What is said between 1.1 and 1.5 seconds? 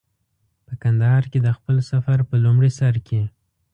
کې د